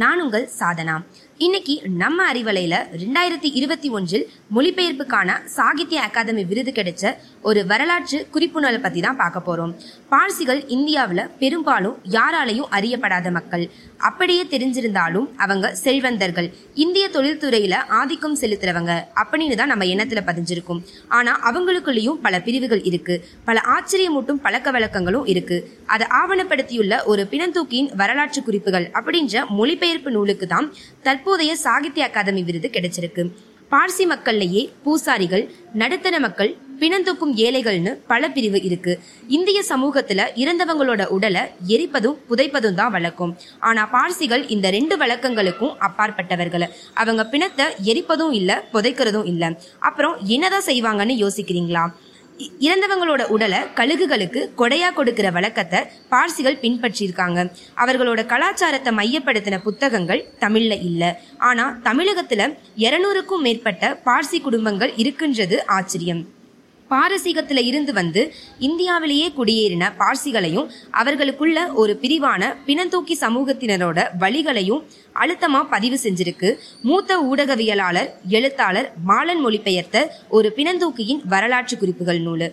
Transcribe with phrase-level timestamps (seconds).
[0.00, 0.94] நான் உங்கள் சாதனா.
[1.46, 4.24] இன்னைக்கு நம்ம அறிவலையில ரெண்டாயிரத்தி இருபத்தி ஒன்றில்
[4.54, 7.12] மொழிபெயர்ப்புக்கான சாகித்ய அகாதமி விருது கிடைச்ச
[7.48, 9.72] ஒரு வரலாற்று குறிப்புணலை பத்தி தான் பார்க்க போறோம்.
[10.10, 13.64] பார்சிகள் இந்தியாவில் பெரும்பாலும் யாராலையும் அறியப்படாத மக்கள்.
[14.08, 16.48] அப்படியே தெரிஞ்சிருந்தாலும் அவங்க செல்வந்தர்கள்.
[16.84, 20.82] இந்திய தொழில்துறையில ஆதிக்கம் செலுத்துறவங்க அப்படின்னு தான் நம்ம எண்ணத்துல பதிஞ்சிருக்கும்.
[21.18, 23.16] ஆனா அவங்களுக்குள்ளேயும் பல பிரிவுகள் இருக்கு.
[23.44, 25.58] பல ஆச்சரியமூட்டும் பழக்க வழக்கங்களும் இருக்கு.
[25.86, 29.44] அதை ஆவணப்படுத்தியுள்ள ஒரு பிணந்தூக்கியின் வரலாற்று குறிப்புகள் அப்படின்ற
[29.90, 30.66] மொழிபெயர்ப்பு நூலுக்கு தான்
[31.06, 33.22] தற்போதைய சாகித்ய அகாதமி விருது கிடைச்சிருக்கு.
[33.72, 35.44] பார்சி மக்கள்லயே பூசாரிகள்
[35.80, 38.92] நடுத்தர மக்கள் பிணந்தூக்கும் ஏழைகள்னு பல பிரிவு இருக்கு.
[39.36, 41.42] இந்திய சமூகத்துல இறந்தவங்களோட உடலை
[41.74, 43.32] எரிப்பதும் புதைப்பதும் தான் வழக்கம்.
[43.68, 46.66] ஆனா பார்சிகள் இந்த ரெண்டு வழக்கங்களுக்கும் அப்பாற்பட்டவர்கள்.
[47.02, 49.52] அவங்க பிணத்தை எரிப்பதும் இல்ல புதைக்கிறதும் இல்ல.
[49.88, 51.84] அப்புறம் என்னதான் செய்வாங்கன்னு யோசிக்கிறீங்களா?
[52.60, 57.50] இறந்தவங்களோட உடலை கழுகுகளுக்கு கொடையா கொடுக்கிற வழக்கத்தை பார்சிகள் பின்பற்றியிருக்காங்க.
[57.76, 61.20] அவர்களோட கலாச்சாரத்தை மையப்படுத்தின புத்தகங்கள் தமிழ்ல இல்ல.
[61.38, 66.38] ஆனா தமிழகத்துல இருநூறுக்கும் மேற்பட்ட பார்சி குடும்பங்கள் இருக்குன்றது ஆச்சரியம்.
[66.90, 74.82] பாரசீகத்துல இருந்து வந்து இந்தியாவிலேயே குடியேறின பார்சிகளையும் அவர்களுக்குள்ள ஒரு பிரிவான பிணந்தூக்கி சமூகத்தினரோட வழிகளையும்
[75.14, 76.56] அழுத்தமா பதிவு செஞ்சிருக்கு.
[76.82, 82.48] மூத்த ஊடகவியலாளர் எழுத்தாளர் மாலன் மொழிபெயர்த்த ஒரு பிணந்தூக்கியின் வரலாற்று குறிப்புகள் நூலு.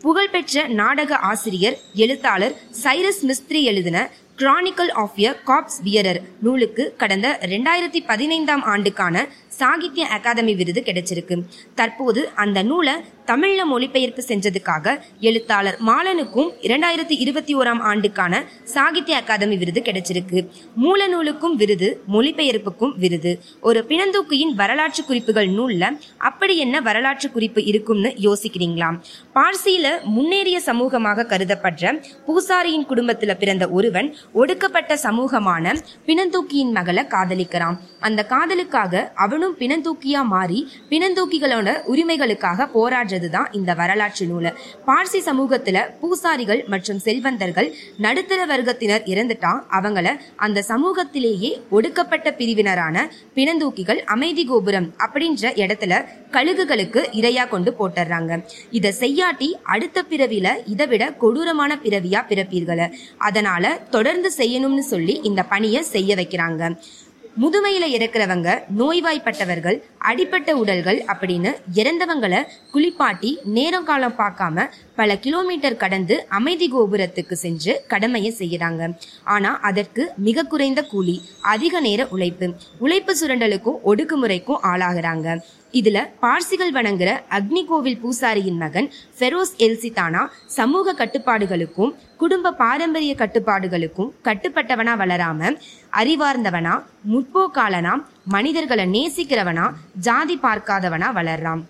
[0.00, 8.00] புகழ்பெற்ற நாடக ஆசிரியர் எழுத்தாளர் சைரஸ் மிஸ்திரி எழுதின chronicle of a corpse bearer நூலுக்கு கடந்த ரெண்டாயிரத்தி
[8.06, 11.36] பதினைந்தாம் ஆண்டுக்கான சாகித்ய அகாதமி விருது கிடைச்சிருக்கு.
[11.74, 12.94] தற்போது அந்த நூலை
[13.26, 20.48] தமிழ்ல மொழிபெயர்ப்பு செஞ்சதுக்காக எழுத்தாளர் மாலனுக்கும் இரண்டாயிரத்தி இருபத்தி ஓராம் ஆண்டுக்கான சாகித்ய அகாதமி விருது கிடைச்சிருக்கு.
[20.82, 23.40] மூலநூலுக்கும் விருது மொழிபெயர்ப்புக்கும் விருது.
[23.60, 29.00] ஒரு பிணந்தூக்கியின் வரலாற்று குறிப்புகள் நூல்ல அப்படி என்ன வரலாற்று குறிப்பு இருக்கும்னு யோசிக்கிறீங்களா?
[29.34, 35.74] பார்சியில முன்னேறிய சமூகமாக கருதப்படுற பூசாரியின் குடும்பத்துல பிறந்த ஒருவன் ஒடுக்கப்பட்ட சமூகமான
[36.06, 37.76] பிணந்தூக்கியின் மகளை காதலிக்கிறான்.
[38.00, 42.70] அந்த காதலுக்காக அவனும் பிணந்தூக்கியா மாறி பிணந்தூக்கிகளோட உரிமைகளுக்காக
[43.12, 44.50] போராடுறதுதான் இந்த வரலாற்று நூல்.
[44.88, 47.68] பார்சி சமூகத்துல பூசாரிகள் மற்றும் செல்வந்தர்கள்
[48.04, 52.96] நடுத்தர வர்க்கத்தினர் இறந்துட்டா அவங்கள அந்த சமூகத்திலேயே ஒடுக்கப்பட்ட பிரிவினரான
[53.36, 55.92] பிணந்தூக்கிகள் அமைதி கோபுரம் அப்படின்ற இடத்துல
[56.36, 58.32] கழுகுகளுக்கு இரையா கொண்டு போட்டுறாங்க.
[58.78, 62.60] இத செய்யாட்டி அடுத்த பிறவில இதை விட கொடூரமான பிறவியா பிறப்பீர்கள்.
[63.28, 66.62] அதனால தொடர்ந்து செய்யணும்னு சொல்லி இந்த பணியை செய்ய வைக்கிறாங்க.
[67.42, 68.48] முதுமையில இருக்கிறவங்க
[68.78, 69.76] நோய்வாய்ப்பட்டவர்கள்
[70.08, 72.40] அடிப்பட்ட உடல்கள் அப்படின்னு இறந்தவங்களை
[72.74, 74.66] குளிப்பாட்டி நேரம் காலம் பார்க்காம
[75.00, 78.82] பல கிலோமீட்டர் கடந்து அமைதி கோபுரத்துக்கு சென்று கடமையை செய்யறாங்க.
[79.36, 81.16] ஆனா அதற்கு மிக குறைந்த கூலி
[81.54, 82.48] அதிக நேர உழைப்பு
[82.84, 85.36] உழைப்பு சுரண்டலுக்கும் ஒடுக்குமுறைக்கும் ஆளாகிறாங்க.
[85.80, 88.88] இதுல பார்சிகள் வணங்குற அக்னி கோவில் பூசாரியின் மகன்
[89.18, 90.22] ஃபெரோஸ் எல்சிதானா
[90.56, 91.92] சமூக கட்டுப்பாடுகளுக்கும்
[92.22, 95.50] குடும்ப பாரம்பரிய கட்டுப்பாடுகளுக்கும் கட்டுப்பட்டவனா வளராம
[96.00, 96.74] அறிவார்ந்தவனா
[97.12, 97.94] முற்போக்காலனா
[98.24, 101.62] மனிதர்களை நேசிக்கிறவனா ஜாதி பார்க்காதவனா வளர்றான்.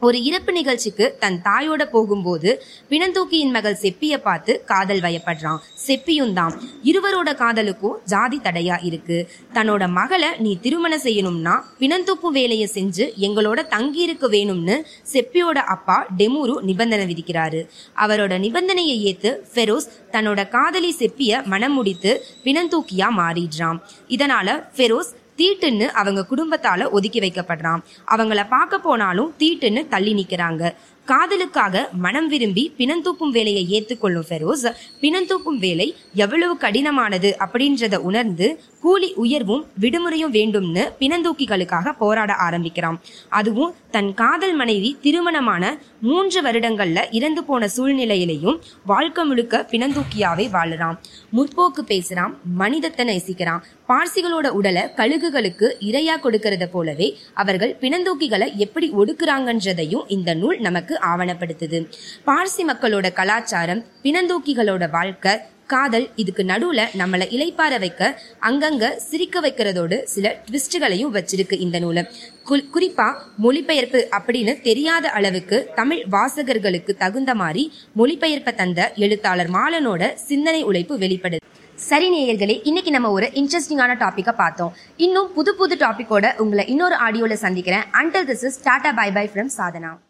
[0.00, 5.58] ஒரு இறப்பு நிகழ்ச்சிக்கு தன் தாயோட போகும்போது பிணந்தூக்கியின் மகள் செப்பிய பார்த்து காதல் வயப்படுறான்.
[5.86, 6.60] செப்பியும் தான்.
[6.84, 9.28] இருவரோட காதலுக்கும் ஜாதி தடையா இருக்கு.
[9.54, 16.62] தன்னோட மகளை நீ திருமணம் செய்யணும்னா பிணந்தூப்பு வேலையை செஞ்சு எங்களோட தங்கி இருக்க வேணும்னு செப்பியோட அப்பா டெமுரு
[16.62, 17.66] நிபந்தனை விதிக்கிறாரு.
[17.96, 23.80] அவரோட நிபந்தனையை ஏத்து ஃபெரோஸ் தன்னோட காதலி செப்பிய மனம் முடித்து பிணந்தூக்கியா மாறிடுறான்.
[24.08, 27.80] இதனால ஃபெரோஸ் தீட்டுன்னு அவங்க குடும்பத்தால ஒதுக்கி வைக்கப்படுறான்.
[28.10, 30.74] அவங்கள பார்க்க போனாலும் தீட்டுன்னு தள்ளி நிக்கிறாங்க.
[31.06, 34.68] காதலுக்காக மனம் விரும்பி பிணந்தூக்கும் வேலையை ஏற்றுக்கொள்ளும் ஃபெரோஸ்
[35.02, 35.86] பிணந்தூக்கும் வேலை
[36.24, 38.46] எவ்வளவு கடினமானது அப்படின்றத உணர்ந்து
[38.80, 42.96] கூலி உயர்வும் விடுமுறையும் வேண்டும்னு பிணந்தூக்கிகளுக்காக போராட ஆரம்பிக்கிறான்.
[43.28, 45.62] அதுவும் தன் காதல் மனைவி திருமணமான
[46.08, 50.98] மூன்று வருடங்கள்ல இறந்து போன சூழ்நிலையிலையும் வாழ்க்கை முழுக்க பிணந்தூக்கியாவே வாழுறான்.
[51.36, 60.34] முற்போக்கு பேசுறான் மனிதத்தை நேசிக்கிறான் பார்சிகளோட உடலை கழுகுகளுக்கு இரையா கொடுக்கறத போலவே அவர்கள் பிணந்தூக்கிகளை எப்படி ஒடுக்குறாங்கன்றதையும் இந்த
[60.34, 61.80] நூல் நமக்கு ஆவணப்படுத்துது.
[62.26, 70.34] பார்சி மக்களோட கலாச்சாரம் பிணந்தூக்கிகளோட வாழ்க்கை காதல் இதுக்கு நடுவுல நம்மளை இலைப்பார வைக்க அங்கங்க சிரிக்க வைக்கிறதோடு சில
[70.46, 72.06] ட்விஸ்டுகளையும் வச்சிருக்கு இந்த நூலை.
[72.48, 80.98] குறிப்பா மொழிபெயர்ப்பு அப்படின்னு தெரியாத அளவுக்கு தமிழ் வாசகர்களுக்கு தகுந்த மாதிரி மொழிபெயர்ப்ப தந்த எழுத்தாளர் மாலனோட சிந்தனை உழைப்பு
[80.98, 81.42] வெளிப்படுது.
[81.74, 84.74] சரி நேயர்களே இன்னைக்கு நம்ம ஒரு இன்ட்ரெஸ்டிங்கான டாபிக்கை பார்த்தோம்.
[84.96, 87.82] இன்னும் புது புது டாபிக்கோட உங்களை இன்னொரு ஆடியோல சந்திக்கிறேன்.
[87.92, 90.03] And this is tata bye bye from Sadhana